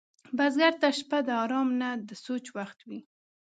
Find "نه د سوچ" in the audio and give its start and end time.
1.81-2.45